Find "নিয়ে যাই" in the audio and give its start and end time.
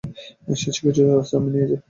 1.53-1.79